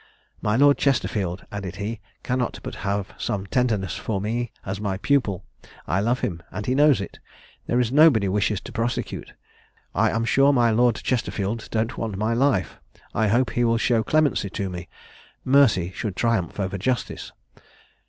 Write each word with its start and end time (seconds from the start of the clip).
"My 0.41 0.55
Lord 0.55 0.79
Chesterfield," 0.79 1.45
added 1.51 1.75
he, 1.75 1.99
"cannot 2.23 2.59
but 2.63 2.73
have 2.81 3.13
some 3.19 3.45
tenderness 3.45 3.95
for 3.97 4.19
me 4.19 4.51
as 4.65 4.81
my 4.81 4.97
pupil. 4.97 5.45
I 5.85 5.99
love 5.99 6.21
him, 6.21 6.41
and 6.49 6.65
he 6.65 6.73
knows 6.73 6.99
it. 7.01 7.19
There 7.67 7.79
is 7.79 7.91
nobody 7.91 8.27
wishes 8.27 8.59
to 8.61 8.71
prosecute. 8.71 9.33
I 9.93 10.09
am 10.09 10.25
sure 10.25 10.53
my 10.53 10.71
Lord 10.71 10.95
Chesterfield 10.95 11.67
don't 11.69 11.99
want 11.99 12.17
my 12.17 12.33
life, 12.33 12.79
I 13.13 13.27
hope 13.27 13.51
he 13.51 13.63
will 13.63 13.77
show 13.77 14.01
clemency 14.01 14.49
to 14.49 14.71
me. 14.71 14.89
Mercy 15.45 15.91
should 15.91 16.15
triumph 16.15 16.59
over 16.59 16.79
justice." 16.79 17.31